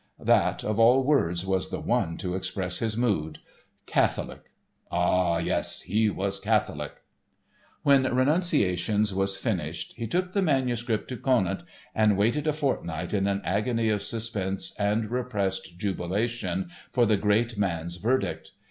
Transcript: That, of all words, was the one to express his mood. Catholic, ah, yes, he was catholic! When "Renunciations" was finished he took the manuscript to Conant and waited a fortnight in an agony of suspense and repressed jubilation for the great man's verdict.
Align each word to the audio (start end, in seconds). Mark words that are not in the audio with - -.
That, 0.25 0.63
of 0.63 0.79
all 0.79 1.03
words, 1.05 1.45
was 1.45 1.69
the 1.69 1.79
one 1.79 2.17
to 2.17 2.33
express 2.33 2.79
his 2.79 2.97
mood. 2.97 3.37
Catholic, 3.85 4.49
ah, 4.91 5.37
yes, 5.37 5.81
he 5.83 6.09
was 6.09 6.39
catholic! 6.39 7.03
When 7.83 8.05
"Renunciations" 8.05 9.13
was 9.13 9.37
finished 9.37 9.93
he 9.97 10.07
took 10.07 10.33
the 10.33 10.41
manuscript 10.41 11.07
to 11.09 11.17
Conant 11.17 11.61
and 11.93 12.17
waited 12.17 12.47
a 12.47 12.51
fortnight 12.53 13.13
in 13.13 13.27
an 13.27 13.41
agony 13.43 13.89
of 13.89 14.01
suspense 14.01 14.73
and 14.79 15.11
repressed 15.11 15.77
jubilation 15.77 16.71
for 16.91 17.05
the 17.05 17.15
great 17.15 17.55
man's 17.59 17.97
verdict. 17.97 18.53